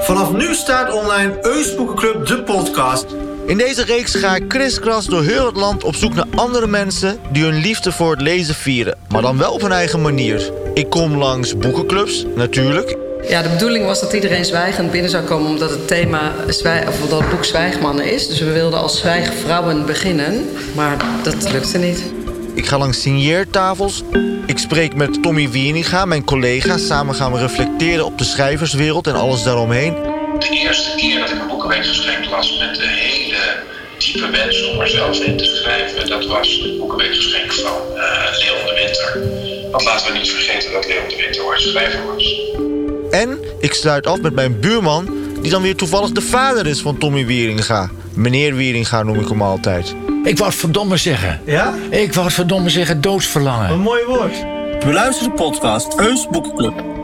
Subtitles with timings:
[0.00, 3.06] Vanaf nu staat online Eus Boekenclub, de podcast.
[3.46, 7.18] In deze reeks ga ik kriskras door heel het land op zoek naar andere mensen...
[7.32, 10.52] die hun liefde voor het lezen vieren, maar dan wel op hun eigen manier.
[10.74, 12.96] Ik kom langs boekenclubs, natuurlijk.
[13.28, 15.50] Ja, de bedoeling was dat iedereen zwijgend binnen zou komen...
[15.50, 16.32] omdat het thema
[16.88, 18.28] of dat het boek Zwijgmannen is.
[18.28, 20.48] Dus we wilden als zwijgvrouwen beginnen.
[20.74, 22.02] Maar dat lukte niet.
[22.56, 24.02] Ik ga langs signeertafels.
[24.46, 26.78] Ik spreek met Tommy Wieringa, mijn collega.
[26.78, 29.94] Samen gaan we reflecteren op de schrijverswereld en alles daaromheen.
[30.38, 33.64] De eerste keer dat ik een boekenweekgeschenk las met de hele
[33.98, 38.66] diepe wens om er zelf in te schrijven, dat was het boekenweekgeschenk van eh Leon
[38.66, 39.70] de Winter.
[39.70, 42.40] Want laten we niet vergeten dat Leon de Winter ooit schrijver was.
[43.10, 45.08] En ik sluit af met mijn buurman,
[45.40, 47.90] die dan weer toevallig de vader is van Tommy Wieringa.
[48.16, 49.94] Meneer Wieringa noem ik hem altijd.
[50.24, 51.40] Ik wou het verdomme zeggen.
[51.44, 51.74] Ja?
[51.90, 53.70] Ik wou het verdomme zeggen doodsverlangen.
[53.70, 54.44] Een mooi woord.
[54.84, 56.96] Beluister de podcast Eus Boekenclub